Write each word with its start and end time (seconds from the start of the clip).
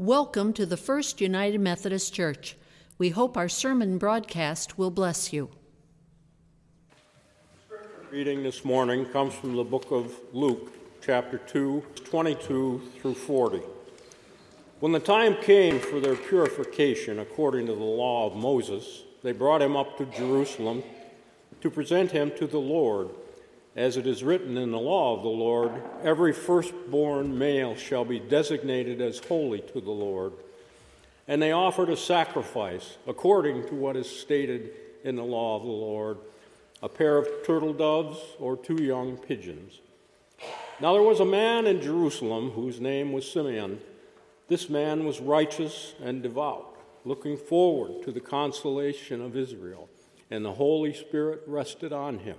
Welcome 0.00 0.54
to 0.54 0.64
the 0.64 0.78
First 0.78 1.20
United 1.20 1.60
Methodist 1.60 2.14
Church. 2.14 2.56
We 2.96 3.10
hope 3.10 3.36
our 3.36 3.50
sermon 3.50 3.98
broadcast 3.98 4.78
will 4.78 4.90
bless 4.90 5.30
you. 5.30 5.50
Reading 8.10 8.42
this 8.42 8.64
morning 8.64 9.04
comes 9.04 9.34
from 9.34 9.54
the 9.54 9.62
book 9.62 9.88
of 9.90 10.10
Luke, 10.32 10.72
chapter 11.02 11.36
2, 11.36 11.84
22 12.02 12.80
through 12.98 13.12
40. 13.12 13.60
When 14.78 14.92
the 14.92 15.00
time 15.00 15.36
came 15.42 15.78
for 15.78 16.00
their 16.00 16.16
purification 16.16 17.18
according 17.18 17.66
to 17.66 17.74
the 17.74 17.84
law 17.84 18.26
of 18.26 18.34
Moses, 18.34 19.02
they 19.22 19.32
brought 19.32 19.60
him 19.60 19.76
up 19.76 19.98
to 19.98 20.06
Jerusalem 20.06 20.82
to 21.60 21.68
present 21.68 22.10
him 22.10 22.32
to 22.38 22.46
the 22.46 22.58
Lord. 22.58 23.10
As 23.76 23.96
it 23.96 24.06
is 24.06 24.24
written 24.24 24.56
in 24.56 24.72
the 24.72 24.78
law 24.78 25.16
of 25.16 25.22
the 25.22 25.28
Lord, 25.28 25.72
every 26.02 26.32
firstborn 26.32 27.38
male 27.38 27.76
shall 27.76 28.04
be 28.04 28.18
designated 28.18 29.00
as 29.00 29.20
holy 29.20 29.60
to 29.60 29.80
the 29.80 29.90
Lord. 29.90 30.32
And 31.28 31.40
they 31.40 31.52
offered 31.52 31.88
a 31.88 31.96
sacrifice 31.96 32.96
according 33.06 33.68
to 33.68 33.74
what 33.74 33.96
is 33.96 34.10
stated 34.10 34.72
in 35.04 35.16
the 35.16 35.24
law 35.24 35.56
of 35.56 35.62
the 35.62 35.68
Lord 35.68 36.18
a 36.82 36.88
pair 36.88 37.18
of 37.18 37.28
turtle 37.44 37.72
doves 37.72 38.18
or 38.38 38.56
two 38.56 38.82
young 38.82 39.16
pigeons. 39.16 39.80
Now 40.80 40.94
there 40.94 41.02
was 41.02 41.20
a 41.20 41.26
man 41.26 41.66
in 41.66 41.82
Jerusalem 41.82 42.50
whose 42.50 42.80
name 42.80 43.12
was 43.12 43.30
Simeon. 43.30 43.80
This 44.48 44.70
man 44.70 45.04
was 45.04 45.20
righteous 45.20 45.94
and 46.02 46.22
devout, 46.22 46.74
looking 47.04 47.36
forward 47.36 48.02
to 48.04 48.12
the 48.12 48.20
consolation 48.20 49.20
of 49.20 49.36
Israel, 49.36 49.88
and 50.30 50.44
the 50.44 50.54
Holy 50.54 50.94
Spirit 50.94 51.42
rested 51.46 51.92
on 51.92 52.20
him. 52.20 52.38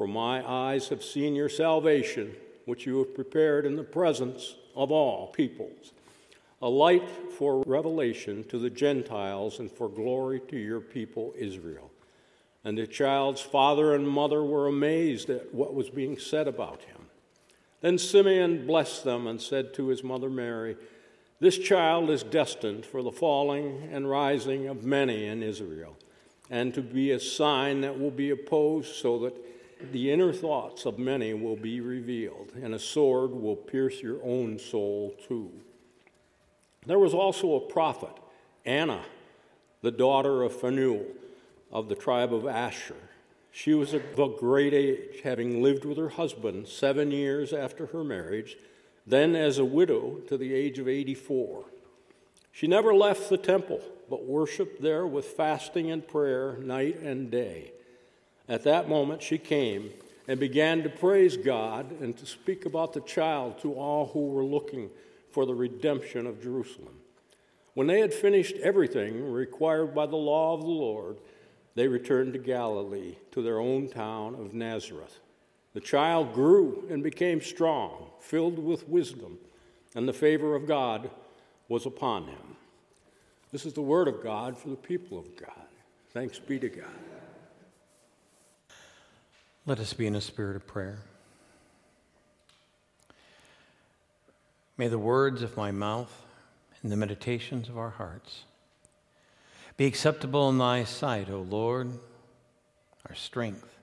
For 0.00 0.08
my 0.08 0.42
eyes 0.50 0.88
have 0.88 1.04
seen 1.04 1.34
your 1.34 1.50
salvation, 1.50 2.34
which 2.64 2.86
you 2.86 3.00
have 3.00 3.14
prepared 3.14 3.66
in 3.66 3.76
the 3.76 3.82
presence 3.82 4.54
of 4.74 4.90
all 4.90 5.26
peoples, 5.26 5.92
a 6.62 6.70
light 6.70 7.06
for 7.36 7.62
revelation 7.66 8.44
to 8.44 8.58
the 8.58 8.70
Gentiles 8.70 9.58
and 9.58 9.70
for 9.70 9.90
glory 9.90 10.40
to 10.48 10.56
your 10.56 10.80
people 10.80 11.34
Israel. 11.36 11.90
And 12.64 12.78
the 12.78 12.86
child's 12.86 13.42
father 13.42 13.94
and 13.94 14.08
mother 14.08 14.42
were 14.42 14.68
amazed 14.68 15.28
at 15.28 15.52
what 15.52 15.74
was 15.74 15.90
being 15.90 16.18
said 16.18 16.48
about 16.48 16.80
him. 16.84 17.02
Then 17.82 17.98
Simeon 17.98 18.66
blessed 18.66 19.04
them 19.04 19.26
and 19.26 19.38
said 19.38 19.74
to 19.74 19.88
his 19.88 20.02
mother 20.02 20.30
Mary, 20.30 20.78
This 21.40 21.58
child 21.58 22.08
is 22.08 22.22
destined 22.22 22.86
for 22.86 23.02
the 23.02 23.12
falling 23.12 23.90
and 23.92 24.08
rising 24.08 24.66
of 24.66 24.82
many 24.82 25.26
in 25.26 25.42
Israel, 25.42 25.98
and 26.48 26.72
to 26.72 26.80
be 26.80 27.10
a 27.10 27.20
sign 27.20 27.82
that 27.82 28.00
will 28.00 28.10
be 28.10 28.30
opposed 28.30 28.94
so 28.94 29.18
that 29.18 29.34
the 29.92 30.10
inner 30.10 30.32
thoughts 30.32 30.86
of 30.86 30.98
many 30.98 31.34
will 31.34 31.56
be 31.56 31.80
revealed, 31.80 32.52
and 32.62 32.74
a 32.74 32.78
sword 32.78 33.32
will 33.32 33.56
pierce 33.56 34.00
your 34.00 34.22
own 34.24 34.58
soul 34.58 35.14
too. 35.26 35.50
There 36.86 36.98
was 36.98 37.14
also 37.14 37.54
a 37.54 37.60
prophet, 37.60 38.16
Anna, 38.64 39.02
the 39.82 39.90
daughter 39.90 40.42
of 40.42 40.58
Phanuel 40.58 41.06
of 41.72 41.88
the 41.88 41.94
tribe 41.94 42.34
of 42.34 42.46
Asher. 42.46 42.96
She 43.52 43.74
was 43.74 43.94
of 43.94 44.18
a 44.18 44.28
great 44.28 44.72
age, 44.72 45.20
having 45.24 45.62
lived 45.62 45.84
with 45.84 45.98
her 45.98 46.10
husband 46.10 46.68
seven 46.68 47.10
years 47.10 47.52
after 47.52 47.86
her 47.86 48.04
marriage, 48.04 48.56
then 49.06 49.34
as 49.34 49.58
a 49.58 49.64
widow 49.64 50.20
to 50.28 50.36
the 50.36 50.54
age 50.54 50.78
of 50.78 50.88
84. 50.88 51.64
She 52.52 52.66
never 52.66 52.94
left 52.94 53.28
the 53.28 53.38
temple, 53.38 53.80
but 54.08 54.24
worshiped 54.24 54.82
there 54.82 55.06
with 55.06 55.24
fasting 55.24 55.90
and 55.90 56.06
prayer 56.06 56.58
night 56.58 56.98
and 57.00 57.30
day. 57.30 57.72
At 58.50 58.64
that 58.64 58.88
moment, 58.88 59.22
she 59.22 59.38
came 59.38 59.90
and 60.26 60.40
began 60.40 60.82
to 60.82 60.90
praise 60.90 61.36
God 61.36 61.92
and 62.00 62.16
to 62.16 62.26
speak 62.26 62.66
about 62.66 62.92
the 62.92 63.00
child 63.00 63.60
to 63.60 63.74
all 63.74 64.08
who 64.08 64.26
were 64.26 64.44
looking 64.44 64.90
for 65.30 65.46
the 65.46 65.54
redemption 65.54 66.26
of 66.26 66.42
Jerusalem. 66.42 66.96
When 67.74 67.86
they 67.86 68.00
had 68.00 68.12
finished 68.12 68.56
everything 68.56 69.32
required 69.32 69.94
by 69.94 70.06
the 70.06 70.16
law 70.16 70.54
of 70.54 70.62
the 70.62 70.66
Lord, 70.66 71.18
they 71.76 71.86
returned 71.86 72.32
to 72.32 72.40
Galilee, 72.40 73.14
to 73.30 73.40
their 73.40 73.60
own 73.60 73.88
town 73.88 74.34
of 74.34 74.52
Nazareth. 74.52 75.20
The 75.72 75.80
child 75.80 76.34
grew 76.34 76.88
and 76.90 77.04
became 77.04 77.40
strong, 77.40 78.10
filled 78.18 78.58
with 78.58 78.88
wisdom, 78.88 79.38
and 79.94 80.08
the 80.08 80.12
favor 80.12 80.56
of 80.56 80.66
God 80.66 81.08
was 81.68 81.86
upon 81.86 82.24
him. 82.24 82.56
This 83.52 83.64
is 83.64 83.74
the 83.74 83.80
word 83.80 84.08
of 84.08 84.24
God 84.24 84.58
for 84.58 84.70
the 84.70 84.76
people 84.76 85.20
of 85.20 85.36
God. 85.36 85.66
Thanks 86.12 86.40
be 86.40 86.58
to 86.58 86.68
God. 86.68 87.19
Let 89.70 89.78
us 89.78 89.92
be 89.92 90.08
in 90.08 90.16
a 90.16 90.20
spirit 90.20 90.56
of 90.56 90.66
prayer. 90.66 90.98
May 94.76 94.88
the 94.88 94.98
words 94.98 95.42
of 95.42 95.56
my 95.56 95.70
mouth 95.70 96.10
and 96.82 96.90
the 96.90 96.96
meditations 96.96 97.68
of 97.68 97.78
our 97.78 97.90
hearts 97.90 98.42
be 99.76 99.86
acceptable 99.86 100.48
in 100.48 100.58
thy 100.58 100.82
sight, 100.82 101.30
O 101.30 101.42
Lord, 101.42 101.92
our 103.08 103.14
strength 103.14 103.78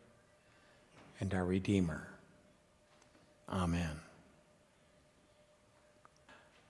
and 1.22 1.34
our 1.34 1.46
Redeemer. 1.46 2.10
Amen. 3.48 4.02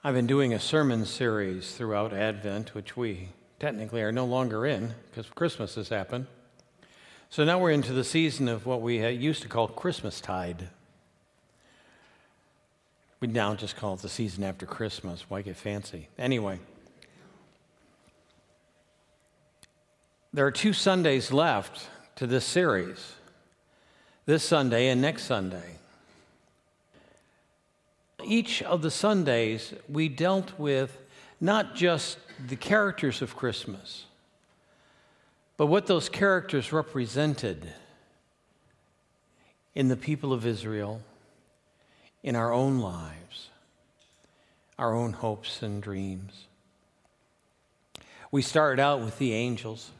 I've 0.03 0.13
been 0.13 0.27
doing 0.27 0.53
a 0.53 0.59
sermon 0.59 1.05
series 1.07 1.73
throughout 1.73 2.13
Advent, 2.13 2.75
which 2.75 2.95
we 2.95 3.29
technically 3.59 4.03
are 4.03 4.11
no 4.11 4.25
longer 4.25 4.63
in 4.67 4.93
because 5.09 5.27
Christmas 5.31 5.73
has 5.73 5.89
happened. 5.89 6.27
So 7.29 7.43
now 7.43 7.59
we're 7.59 7.71
into 7.71 7.93
the 7.93 8.03
season 8.03 8.47
of 8.47 8.65
what 8.65 8.81
we 8.81 9.05
used 9.09 9.41
to 9.41 9.49
call 9.49 9.67
Christmas 9.67 10.21
tide. 10.21 10.69
We 13.19 13.27
now 13.27 13.53
just 13.55 13.75
call 13.75 13.95
it 13.95 14.01
the 14.01 14.09
season 14.09 14.43
after 14.43 14.65
Christmas. 14.65 15.25
Why 15.27 15.41
get 15.41 15.57
fancy? 15.57 16.07
Anyway, 16.17 16.59
there 20.33 20.45
are 20.45 20.51
two 20.51 20.71
Sundays 20.71 21.31
left 21.31 21.89
to 22.15 22.27
this 22.27 22.45
series 22.45 23.13
this 24.25 24.43
Sunday 24.43 24.89
and 24.89 25.01
next 25.01 25.23
Sunday. 25.23 25.77
Each 28.23 28.61
of 28.61 28.81
the 28.81 28.91
Sundays, 28.91 29.73
we 29.89 30.09
dealt 30.09 30.57
with 30.59 30.97
not 31.39 31.75
just 31.75 32.17
the 32.47 32.55
characters 32.55 33.21
of 33.21 33.35
Christmas 33.35 34.05
but 35.57 35.65
what 35.65 35.87
those 35.87 36.07
characters 36.07 36.71
represented 36.71 37.73
in 39.73 39.87
the 39.87 39.97
people 39.97 40.31
of 40.31 40.45
Israel, 40.45 41.01
in 42.23 42.35
our 42.35 42.53
own 42.53 42.79
lives, 42.79 43.49
our 44.77 44.93
own 44.93 45.13
hopes 45.13 45.61
and 45.61 45.81
dreams. 45.81 46.45
We 48.31 48.41
started 48.41 48.81
out 48.81 49.01
with 49.01 49.17
the 49.17 49.33
angels, 49.33 49.91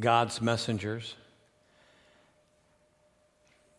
God's 0.00 0.40
messengers. 0.40 1.14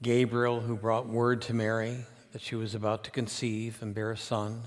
Gabriel, 0.02 0.60
who 0.60 0.76
brought 0.76 1.08
word 1.08 1.42
to 1.44 1.54
Mary 1.54 2.06
that 2.34 2.42
she 2.42 2.56
was 2.56 2.76
about 2.76 3.04
to 3.06 3.12
conceive 3.12 3.82
and 3.82 3.96
bear 3.96 4.12
a 4.12 4.18
son, 4.18 4.64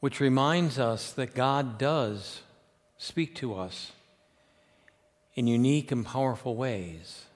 which 0.00 0.20
reminds 0.20 0.78
us 0.78 1.10
that 1.12 1.34
God 1.34 1.78
does 1.78 2.42
speak 2.98 3.34
to 3.36 3.54
us 3.54 3.92
in 5.34 5.46
unique 5.46 5.92
and 5.92 6.04
powerful 6.04 6.56
ways, 6.56 7.26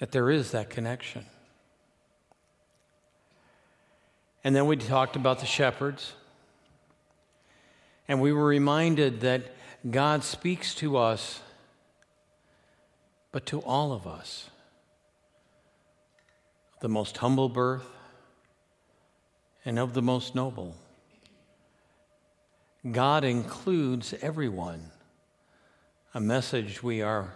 that 0.00 0.10
there 0.10 0.30
is 0.30 0.50
that 0.50 0.68
connection. 0.68 1.24
And 4.42 4.54
then 4.54 4.66
we 4.66 4.76
talked 4.76 5.16
about 5.16 5.38
the 5.38 5.46
shepherds, 5.46 6.12
and 8.08 8.20
we 8.20 8.32
were 8.32 8.44
reminded 8.44 9.20
that 9.20 9.42
God 9.90 10.24
speaks 10.24 10.74
to 10.76 10.96
us, 10.96 11.40
but 13.32 13.46
to 13.46 13.60
all 13.60 13.92
of 13.92 14.06
us. 14.06 14.50
The 16.80 16.88
most 16.88 17.16
humble 17.18 17.48
birth 17.48 17.86
and 19.64 19.78
of 19.78 19.94
the 19.94 20.02
most 20.02 20.34
noble. 20.34 20.76
God 22.90 23.24
includes 23.24 24.14
everyone. 24.20 24.90
A 26.12 26.20
message 26.20 26.82
we 26.82 27.00
are 27.00 27.34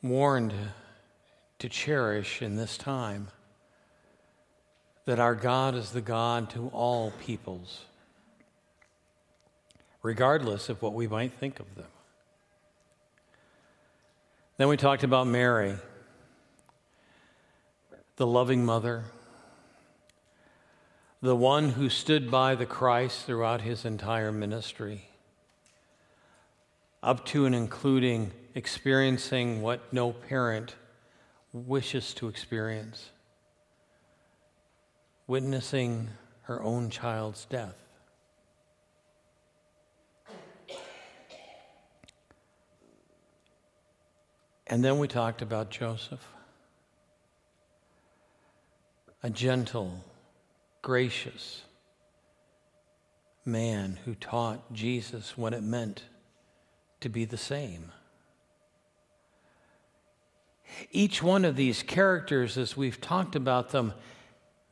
warned 0.00 0.54
to 1.58 1.68
cherish 1.68 2.40
in 2.40 2.54
this 2.54 2.78
time 2.78 3.28
that 5.06 5.18
our 5.18 5.34
God 5.34 5.74
is 5.74 5.90
the 5.90 6.00
God 6.00 6.50
to 6.50 6.68
all 6.68 7.12
peoples, 7.24 7.84
regardless 10.02 10.68
of 10.68 10.80
what 10.80 10.92
we 10.92 11.08
might 11.08 11.32
think 11.32 11.58
of 11.58 11.74
them. 11.74 11.88
Then 14.56 14.68
we 14.68 14.76
talked 14.76 15.02
about 15.02 15.26
Mary, 15.26 15.74
the 18.16 18.26
loving 18.26 18.64
mother, 18.64 19.04
the 21.20 21.36
one 21.36 21.70
who 21.70 21.88
stood 21.88 22.30
by 22.30 22.54
the 22.54 22.66
Christ 22.66 23.24
throughout 23.26 23.62
his 23.62 23.84
entire 23.84 24.32
ministry, 24.32 25.08
up 27.02 27.24
to 27.26 27.44
and 27.44 27.54
including 27.54 28.32
experiencing 28.54 29.62
what 29.62 29.92
no 29.92 30.12
parent 30.12 30.74
wishes 31.52 32.14
to 32.14 32.28
experience 32.28 33.10
witnessing 35.28 36.08
her 36.42 36.60
own 36.62 36.90
child's 36.90 37.44
death. 37.44 37.76
And 44.66 44.84
then 44.84 44.98
we 44.98 45.06
talked 45.06 45.40
about 45.40 45.70
Joseph, 45.70 46.26
a 49.22 49.30
gentle, 49.30 50.02
gracious 50.88 51.64
man 53.44 53.98
who 54.06 54.14
taught 54.14 54.72
Jesus 54.72 55.36
what 55.36 55.52
it 55.52 55.62
meant 55.62 56.04
to 56.98 57.10
be 57.10 57.26
the 57.26 57.36
same. 57.36 57.92
Each 60.90 61.22
one 61.22 61.44
of 61.44 61.56
these 61.56 61.82
characters, 61.82 62.56
as 62.56 62.74
we've 62.74 63.02
talked 63.02 63.36
about 63.36 63.68
them, 63.68 63.92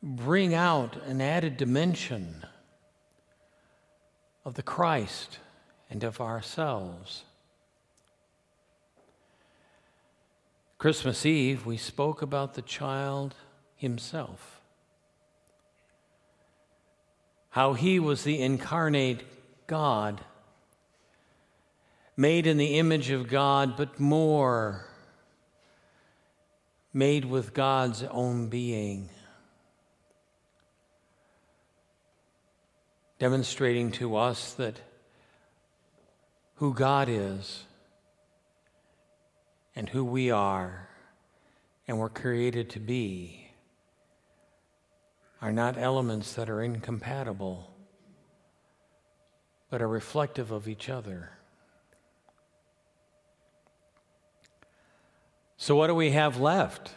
bring 0.01 0.55
out 0.55 0.95
an 1.05 1.21
added 1.21 1.55
dimension 1.55 2.43
of 4.43 4.55
the 4.55 4.63
Christ 4.63 5.37
and 5.87 6.03
of 6.03 6.19
ourselves. 6.19 7.25
Christmas 10.79 11.27
Eve, 11.27 11.67
we 11.67 11.77
spoke 11.77 12.23
about 12.23 12.55
the 12.55 12.63
child 12.63 13.35
himself. 13.75 14.56
How 17.49 17.73
he 17.73 17.99
was 17.99 18.23
the 18.23 18.41
incarnate 18.41 19.23
God, 19.67 20.21
made 22.15 22.47
in 22.47 22.57
the 22.57 22.77
image 22.77 23.09
of 23.09 23.27
God, 23.27 23.75
but 23.75 23.99
more, 23.99 24.85
made 26.93 27.25
with 27.25 27.53
God's 27.53 28.03
own 28.03 28.47
being. 28.47 29.09
demonstrating 33.19 33.91
to 33.91 34.15
us 34.15 34.53
that 34.53 34.79
who 36.55 36.73
God 36.73 37.09
is 37.09 37.63
and 39.75 39.89
who 39.89 40.03
we 40.03 40.31
are 40.31 40.89
and 41.87 41.99
were 41.99 42.09
created 42.09 42.69
to 42.71 42.79
be 42.79 43.46
are 45.41 45.51
not 45.51 45.77
elements 45.77 46.33
that 46.33 46.49
are 46.49 46.61
incompatible, 46.61 47.71
but 49.69 49.81
are 49.81 49.87
reflective 49.87 50.51
of 50.51 50.67
each 50.67 50.89
other. 50.89 51.31
So, 55.57 55.75
what 55.75 55.87
do 55.87 55.95
we 55.95 56.11
have 56.11 56.39
left? 56.39 56.91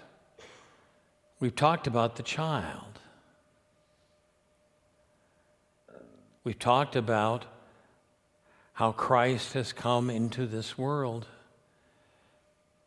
We've 1.40 1.56
talked 1.56 1.86
about 1.86 2.16
the 2.16 2.22
child. 2.22 3.00
We've 6.44 6.58
talked 6.58 6.96
about 6.96 7.46
how 8.74 8.92
Christ 8.92 9.54
has 9.54 9.72
come 9.72 10.08
into 10.08 10.46
this 10.46 10.78
world 10.78 11.26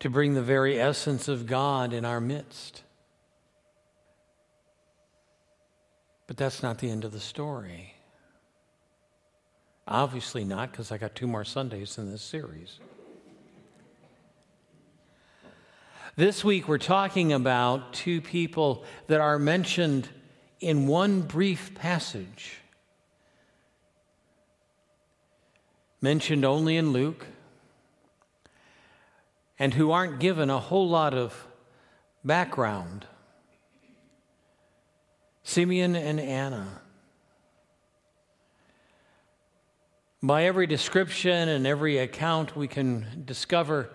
to 0.00 0.10
bring 0.10 0.34
the 0.34 0.42
very 0.42 0.80
essence 0.80 1.28
of 1.28 1.46
God 1.46 1.92
in 1.92 2.04
our 2.04 2.20
midst. 2.20 2.82
But 6.26 6.36
that's 6.36 6.62
not 6.62 6.78
the 6.78 6.90
end 6.90 7.04
of 7.04 7.12
the 7.12 7.20
story. 7.20 7.94
Obviously 9.86 10.44
not, 10.44 10.70
because 10.70 10.90
I 10.90 10.98
got 10.98 11.14
two 11.14 11.26
more 11.26 11.44
Sundays 11.44 11.98
in 11.98 12.10
this 12.10 12.22
series. 12.22 12.80
This 16.16 16.44
week, 16.44 16.68
we're 16.68 16.78
talking 16.78 17.32
about 17.32 17.92
two 17.92 18.20
people 18.20 18.84
that 19.08 19.20
are 19.20 19.38
mentioned 19.38 20.08
in 20.60 20.86
one 20.86 21.22
brief 21.22 21.74
passage 21.74 22.58
mentioned 26.00 26.44
only 26.44 26.76
in 26.76 26.92
Luke, 26.92 27.26
and 29.58 29.72
who 29.72 29.90
aren't 29.90 30.20
given 30.20 30.50
a 30.50 30.58
whole 30.58 30.86
lot 30.86 31.14
of 31.14 31.46
background 32.22 33.06
Simeon 35.44 35.94
and 35.94 36.18
Anna. 36.18 36.80
By 40.22 40.44
every 40.44 40.66
description 40.66 41.48
and 41.48 41.66
every 41.66 41.98
account 41.98 42.56
we 42.56 42.66
can 42.66 43.22
discover, 43.24 43.90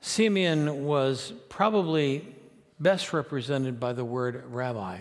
Simeon 0.00 0.84
was 0.84 1.32
probably 1.48 2.34
best 2.80 3.12
represented 3.12 3.78
by 3.78 3.92
the 3.92 4.04
word 4.04 4.42
rabbi, 4.48 4.98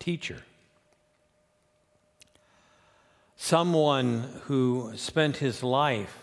teacher 0.00 0.42
someone 3.36 4.40
who 4.44 4.90
spent 4.96 5.36
his 5.36 5.62
life 5.62 6.22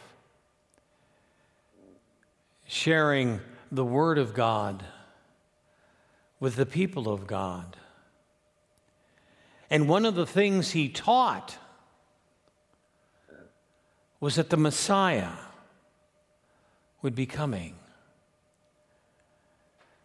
sharing 2.67 3.39
the 3.71 3.85
Word 3.85 4.17
of 4.17 4.33
God 4.33 4.83
with 6.43 6.57
the 6.57 6.65
people 6.65 7.07
of 7.07 7.25
God. 7.25 7.77
And 9.69 9.87
one 9.87 10.05
of 10.05 10.13
the 10.13 10.25
things 10.25 10.71
he 10.71 10.89
taught 10.89 11.57
was 14.19 14.35
that 14.35 14.49
the 14.49 14.57
Messiah 14.57 15.37
would 17.01 17.15
be 17.15 17.25
coming 17.25 17.75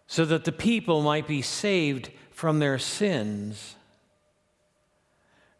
so 0.06 0.24
that 0.26 0.44
the 0.44 0.52
people 0.52 1.02
might 1.02 1.26
be 1.26 1.42
saved 1.42 2.12
from 2.30 2.60
their 2.60 2.78
sins, 2.78 3.74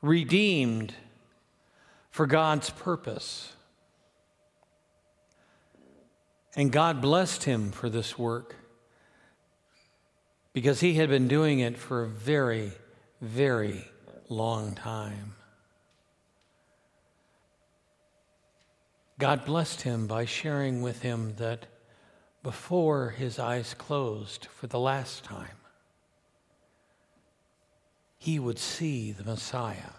redeemed 0.01 0.95
for 2.09 2.25
God's 2.25 2.71
purpose. 2.71 3.53
And 6.55 6.71
God 6.71 7.01
blessed 7.01 7.43
him 7.43 7.73
for 7.73 7.91
this 7.91 8.17
work 8.17 8.55
because 10.53 10.81
he 10.81 10.95
had 10.95 11.09
been 11.09 11.29
doing 11.29 11.61
it 11.61 11.77
for 11.77 12.03
a 12.03 12.09
very, 12.09 12.73
very 13.21 13.85
long 14.29 14.75
time. 14.75 15.35
God 19.19 19.45
blessed 19.45 19.83
him 19.83 20.07
by 20.07 20.25
sharing 20.25 20.81
with 20.81 21.03
him 21.03 21.35
that 21.37 21.67
before 22.43 23.11
his 23.11 23.39
eyes 23.39 23.75
closed 23.75 24.47
for 24.47 24.69
the 24.69 24.79
last 24.79 25.25
time, 25.25 25.57
he 28.17 28.39
would 28.39 28.59
see 28.59 29.13
the 29.13 29.25
Messiah. 29.25 29.93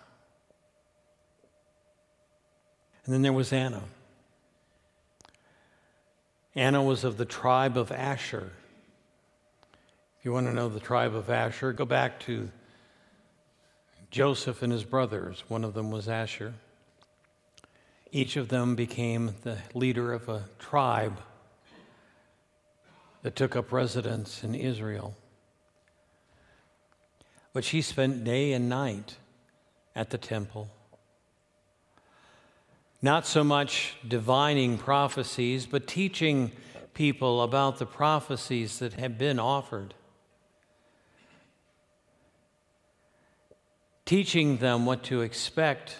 And 3.05 3.13
then 3.13 3.21
there 3.21 3.33
was 3.33 3.51
Anna. 3.51 3.83
Anna 6.55 6.83
was 6.83 7.03
of 7.03 7.17
the 7.17 7.25
tribe 7.25 7.77
of 7.77 7.91
Asher. 7.91 8.51
If 10.19 10.25
you 10.25 10.33
want 10.33 10.47
to 10.47 10.53
know 10.53 10.67
the 10.67 10.81
tribe 10.81 11.15
of 11.15 11.29
Asher, 11.29 11.71
go 11.71 11.85
back 11.85 12.19
to 12.21 12.49
Joseph 14.11 14.61
and 14.61 14.73
his 14.73 14.83
brothers. 14.83 15.45
One 15.47 15.63
of 15.63 15.73
them 15.73 15.91
was 15.91 16.09
Asher. 16.09 16.55
Each 18.11 18.35
of 18.35 18.49
them 18.49 18.75
became 18.75 19.35
the 19.43 19.59
leader 19.73 20.11
of 20.11 20.27
a 20.27 20.43
tribe 20.59 21.21
that 23.21 23.37
took 23.37 23.55
up 23.55 23.71
residence 23.71 24.43
in 24.43 24.55
Israel. 24.55 25.15
But 27.53 27.63
she 27.63 27.81
spent 27.81 28.25
day 28.25 28.51
and 28.51 28.67
night 28.67 29.15
at 29.95 30.09
the 30.09 30.17
temple 30.17 30.69
not 33.01 33.25
so 33.25 33.45
much 33.45 33.95
divining 34.05 34.77
prophecies, 34.77 35.65
but 35.65 35.87
teaching 35.87 36.51
people 36.93 37.41
about 37.41 37.79
the 37.79 37.85
prophecies 37.85 38.79
that 38.79 38.91
had 38.91 39.17
been 39.17 39.39
offered. 39.39 39.93
Teaching 44.09 44.57
them 44.57 44.87
what 44.87 45.03
to 45.03 45.21
expect 45.21 45.95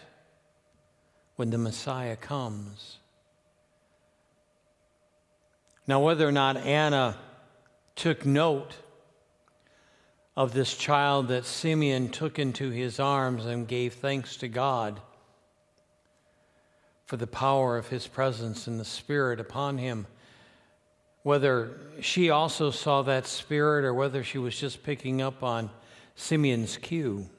when 1.36 1.52
the 1.52 1.60
Messiah 1.60 2.16
comes. 2.16 2.98
Now, 5.86 6.00
whether 6.00 6.28
or 6.28 6.32
not 6.32 6.58
Anna 6.58 7.20
took 7.96 8.26
note 8.26 8.74
of 10.36 10.54
this 10.54 10.76
child 10.76 11.28
that 11.28 11.46
Simeon 11.46 12.10
took 12.10 12.40
into 12.40 12.72
his 12.72 13.00
arms 13.00 13.46
and 13.46 13.68
gave 13.68 13.94
thanks 13.94 14.38
to 14.38 14.48
God 14.48 15.00
for 17.06 17.16
the 17.16 17.28
power 17.28 17.78
of 17.78 17.90
his 17.90 18.08
presence 18.08 18.66
and 18.66 18.80
the 18.80 18.86
Spirit 18.86 19.40
upon 19.40 19.78
him. 19.78 20.08
Whether 21.22 21.80
she 22.02 22.32
also 22.32 22.72
saw 22.72 23.04
that 23.04 23.28
Spirit 23.28 23.86
or 23.86 23.94
whether 23.94 24.24
she 24.24 24.40
was 24.40 24.60
just 24.60 24.82
picking 24.82 25.22
up 25.22 25.44
on 25.44 25.70
Simeon's 26.16 26.76
cue, 26.76 27.30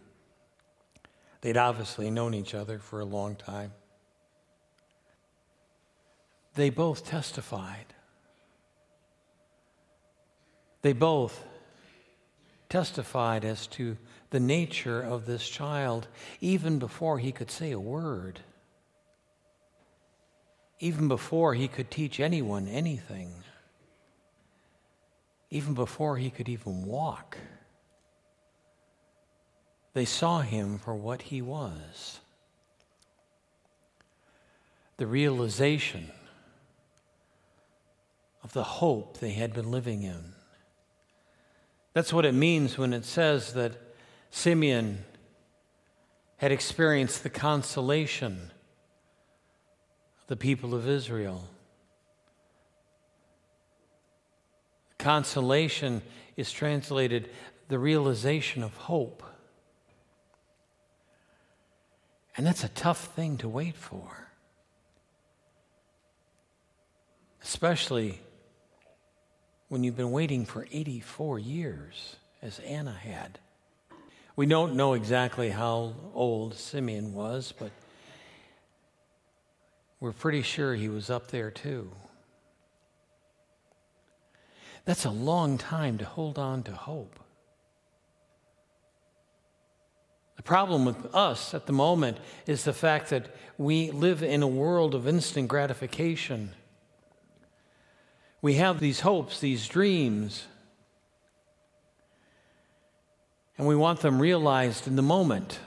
they'd 1.40 1.56
obviously 1.56 2.10
known 2.10 2.34
each 2.34 2.54
other 2.54 2.78
for 2.78 3.00
a 3.00 3.04
long 3.04 3.36
time. 3.36 3.72
They 6.54 6.70
both 6.70 7.06
testified. 7.06 7.86
They 10.82 10.92
both 10.92 11.44
testified 12.68 13.44
as 13.44 13.66
to 13.66 13.96
the 14.30 14.40
nature 14.40 15.00
of 15.00 15.26
this 15.26 15.48
child 15.48 16.06
even 16.40 16.78
before 16.78 17.18
he 17.18 17.32
could 17.32 17.50
say 17.50 17.72
a 17.72 17.80
word, 17.80 18.40
even 20.78 21.08
before 21.08 21.54
he 21.54 21.68
could 21.68 21.90
teach 21.90 22.20
anyone 22.20 22.68
anything, 22.68 23.32
even 25.50 25.74
before 25.74 26.16
he 26.16 26.30
could 26.30 26.48
even 26.48 26.84
walk. 26.84 27.36
They 29.92 30.04
saw 30.04 30.40
him 30.40 30.78
for 30.78 30.94
what 30.94 31.22
he 31.22 31.42
was 31.42 32.20
the 34.96 35.06
realization 35.06 36.10
of 38.44 38.52
the 38.52 38.62
hope 38.62 39.18
they 39.18 39.30
had 39.30 39.54
been 39.54 39.70
living 39.70 40.02
in. 40.02 40.34
That's 41.94 42.12
what 42.12 42.26
it 42.26 42.34
means 42.34 42.76
when 42.76 42.92
it 42.92 43.06
says 43.06 43.54
that 43.54 43.72
Simeon 44.30 45.02
had 46.36 46.52
experienced 46.52 47.22
the 47.22 47.30
consolation 47.30 48.50
of 50.20 50.26
the 50.26 50.36
people 50.36 50.74
of 50.74 50.86
Israel. 50.86 51.48
Consolation 54.98 56.02
is 56.36 56.52
translated 56.52 57.30
the 57.68 57.78
realization 57.78 58.62
of 58.62 58.76
hope. 58.76 59.22
And 62.36 62.46
that's 62.46 62.64
a 62.64 62.68
tough 62.68 63.06
thing 63.14 63.36
to 63.38 63.48
wait 63.48 63.76
for, 63.76 64.28
especially 67.42 68.20
when 69.68 69.84
you've 69.84 69.96
been 69.96 70.12
waiting 70.12 70.44
for 70.44 70.66
84 70.72 71.38
years, 71.38 72.16
as 72.42 72.58
Anna 72.60 72.92
had. 72.92 73.38
We 74.36 74.46
don't 74.46 74.74
know 74.74 74.94
exactly 74.94 75.50
how 75.50 75.94
old 76.14 76.54
Simeon 76.54 77.12
was, 77.12 77.52
but 77.58 77.70
we're 80.00 80.12
pretty 80.12 80.42
sure 80.42 80.74
he 80.74 80.88
was 80.88 81.10
up 81.10 81.28
there 81.28 81.50
too. 81.50 81.90
That's 84.84 85.04
a 85.04 85.10
long 85.10 85.58
time 85.58 85.98
to 85.98 86.04
hold 86.04 86.38
on 86.38 86.62
to 86.64 86.72
hope. 86.72 87.20
The 90.40 90.44
problem 90.44 90.86
with 90.86 91.14
us 91.14 91.52
at 91.52 91.66
the 91.66 91.74
moment 91.74 92.16
is 92.46 92.64
the 92.64 92.72
fact 92.72 93.10
that 93.10 93.26
we 93.58 93.90
live 93.90 94.22
in 94.22 94.42
a 94.42 94.48
world 94.48 94.94
of 94.94 95.06
instant 95.06 95.48
gratification. 95.48 96.52
We 98.40 98.54
have 98.54 98.80
these 98.80 99.00
hopes, 99.00 99.38
these 99.38 99.68
dreams, 99.68 100.46
and 103.58 103.66
we 103.66 103.76
want 103.76 104.00
them 104.00 104.18
realized 104.18 104.86
in 104.86 104.96
the 104.96 105.02
moment. 105.02 105.60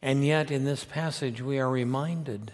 And 0.00 0.24
yet, 0.24 0.52
in 0.52 0.64
this 0.64 0.84
passage, 0.84 1.42
we 1.42 1.58
are 1.58 1.68
reminded 1.68 2.52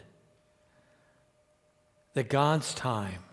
that 2.14 2.30
God's 2.30 2.72
time 2.72 3.24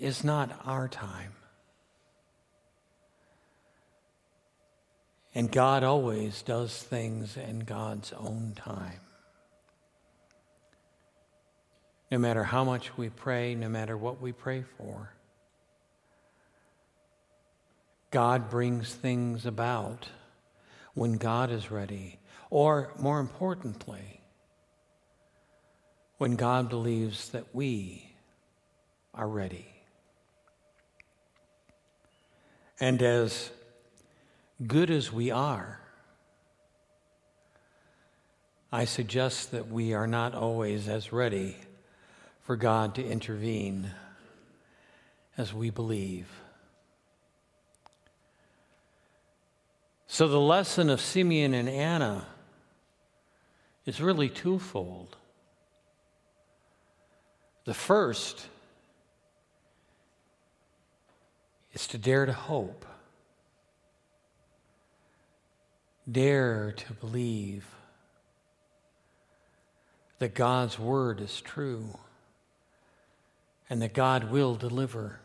is 0.00 0.24
not 0.24 0.60
our 0.64 0.88
time. 0.88 1.34
And 5.34 5.52
God 5.52 5.84
always 5.84 6.42
does 6.42 6.76
things 6.82 7.36
in 7.36 7.60
God's 7.60 8.12
own 8.12 8.54
time. 8.56 9.00
no 12.10 12.18
matter 12.18 12.42
how 12.42 12.64
much 12.64 12.96
we 12.98 13.08
pray, 13.08 13.54
no 13.54 13.68
matter 13.68 13.96
what 13.96 14.20
we 14.20 14.32
pray 14.32 14.64
for. 14.76 15.12
God 18.10 18.50
brings 18.50 18.92
things 18.92 19.46
about 19.46 20.08
when 20.94 21.12
God 21.12 21.52
is 21.52 21.70
ready, 21.70 22.18
or 22.50 22.92
more 22.98 23.20
importantly, 23.20 24.20
when 26.18 26.34
God 26.34 26.68
believes 26.68 27.28
that 27.28 27.54
we 27.54 28.12
are 29.14 29.28
ready. 29.28 29.79
And 32.80 33.02
as 33.02 33.50
good 34.66 34.90
as 34.90 35.12
we 35.12 35.30
are, 35.30 35.80
I 38.72 38.86
suggest 38.86 39.50
that 39.50 39.68
we 39.68 39.92
are 39.92 40.06
not 40.06 40.34
always 40.34 40.88
as 40.88 41.12
ready 41.12 41.56
for 42.42 42.56
God 42.56 42.94
to 42.94 43.04
intervene 43.04 43.90
as 45.36 45.52
we 45.52 45.70
believe. 45.70 46.28
So 50.06 50.26
the 50.28 50.40
lesson 50.40 50.88
of 50.88 51.00
Simeon 51.00 51.54
and 51.54 51.68
Anna 51.68 52.26
is 53.86 54.00
really 54.00 54.28
twofold. 54.28 55.16
The 57.64 57.74
first 57.74 58.48
is 61.72 61.86
to 61.88 61.98
dare 61.98 62.26
to 62.26 62.32
hope, 62.32 62.84
dare 66.10 66.72
to 66.72 66.92
believe 66.94 67.66
that 70.18 70.34
God's 70.34 70.78
word 70.78 71.20
is 71.20 71.40
true 71.40 71.98
and 73.68 73.80
that 73.80 73.94
God 73.94 74.30
will 74.30 74.54
deliver. 74.54 75.20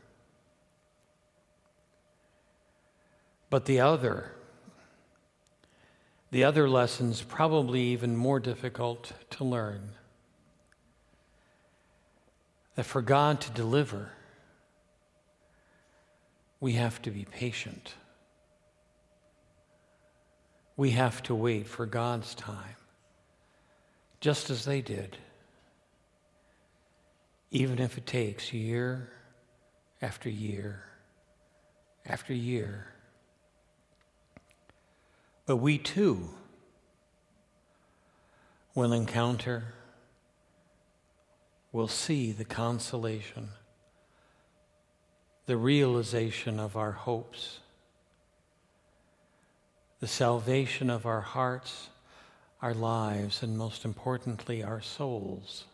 But 3.50 3.66
the 3.66 3.80
other, 3.80 4.32
the 6.32 6.44
other 6.44 6.70
lesson's 6.70 7.22
probably 7.22 7.82
even 7.82 8.16
more 8.16 8.40
difficult 8.40 9.14
to 9.32 9.44
learn. 9.44 9.90
That 12.76 12.86
for 12.86 13.02
God 13.02 13.42
to 13.42 13.52
deliver, 13.52 14.12
we 16.60 16.74
have 16.74 17.02
to 17.04 17.12
be 17.12 17.26
patient. 17.26 17.94
We 20.78 20.92
have 20.92 21.24
to 21.24 21.36
wait 21.36 21.68
for 21.68 21.86
God's 21.86 22.36
time, 22.36 22.76
just 24.20 24.50
as 24.50 24.66
they 24.66 24.82
did 24.82 25.18
even 27.56 27.80
if 27.80 27.98
it 27.98 28.06
takes 28.06 28.52
year 28.52 29.10
after 30.02 30.30
year 30.30 30.84
after 32.06 32.34
year. 32.34 32.88
But 35.46 35.58
we 35.58 35.78
too 35.78 36.32
will 38.74 38.92
encounter, 38.92 39.74
will 41.72 41.88
see 41.88 42.34
the 42.34 42.44
consolation, 42.44 43.50
the 45.46 45.58
realization 45.58 46.60
of 46.60 46.76
our 46.76 46.92
hopes, 46.92 47.60
the 50.00 50.08
salvation 50.08 50.90
of 50.90 51.06
our 51.06 51.22
hearts, 51.22 51.90
our 52.62 52.74
lives, 52.74 53.44
and 53.44 53.58
most 53.58 53.86
importantly, 53.86 54.64
our 54.64 54.82
souls. 54.82 55.66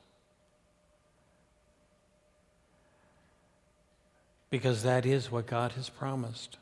because 4.52 4.84
that 4.84 5.06
is 5.06 5.32
what 5.32 5.48
God 5.48 5.72
has 5.72 5.90
promised. 5.90 6.58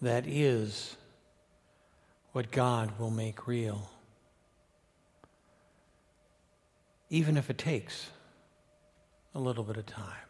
That 0.00 0.24
is 0.26 0.96
what 2.32 2.50
God 2.50 2.98
will 2.98 3.10
make 3.10 3.46
real. 3.46 3.90
Even 7.10 7.36
if 7.36 7.50
it 7.50 7.58
takes 7.58 8.08
a 9.34 9.38
little 9.38 9.62
bit 9.62 9.76
of 9.76 9.86
time. 9.86 10.29